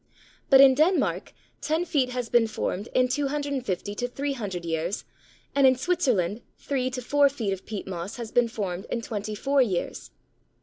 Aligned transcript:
But 0.49 0.61
in 0.61 0.73
Denmark 0.73 1.31
ten 1.61 1.85
feet 1.85 2.09
has 2.09 2.27
been 2.27 2.47
formed 2.47 2.89
in 2.95 3.07
250 3.07 3.93
to 3.93 4.07
300 4.07 4.65
years, 4.65 5.05
and 5.53 5.67
in 5.67 5.75
Switzerland 5.75 6.41
three 6.57 6.89
to 6.89 7.03
four 7.03 7.29
feet 7.29 7.53
of 7.53 7.67
peat 7.67 7.85
moss 7.85 8.15
has 8.15 8.31
been 8.31 8.47
formed 8.47 8.85
in 8.89 9.01
twenty 9.03 9.35
four 9.35 9.61
years. 9.61 10.09